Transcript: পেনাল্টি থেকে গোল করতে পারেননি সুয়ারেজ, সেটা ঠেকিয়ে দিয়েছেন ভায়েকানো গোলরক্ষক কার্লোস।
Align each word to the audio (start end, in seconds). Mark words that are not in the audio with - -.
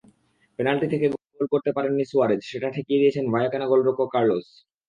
পেনাল্টি 0.59 0.87
থেকে 0.93 1.05
গোল 1.13 1.45
করতে 1.53 1.69
পারেননি 1.75 2.03
সুয়ারেজ, 2.11 2.41
সেটা 2.51 2.67
ঠেকিয়ে 2.75 3.01
দিয়েছেন 3.01 3.25
ভায়েকানো 3.33 3.65
গোলরক্ষক 3.71 4.09
কার্লোস। 4.13 4.47